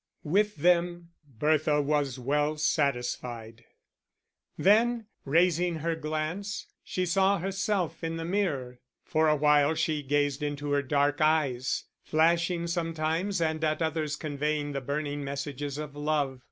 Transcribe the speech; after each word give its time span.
With 0.23 0.55
them 0.55 1.09
Bertha 1.27 1.79
was 1.79 2.17
well 2.17 2.57
satisfied. 2.57 3.65
Then, 4.57 5.05
raising 5.25 5.75
her 5.75 5.93
glance, 5.95 6.65
she 6.83 7.05
saw 7.05 7.37
herself 7.37 8.03
in 8.03 8.17
the 8.17 8.25
mirror: 8.25 8.79
for 9.03 9.29
a 9.29 9.35
while 9.35 9.75
she 9.75 10.01
gazed 10.01 10.41
into 10.41 10.71
her 10.71 10.81
dark 10.81 11.21
eyes, 11.21 11.83
flashing 12.01 12.65
sometimes 12.65 13.39
and 13.39 13.63
at 13.63 13.83
others 13.83 14.15
conveying 14.15 14.71
the 14.71 14.81
burning 14.81 15.23
messages 15.23 15.77
of 15.77 15.95
love. 15.95 16.39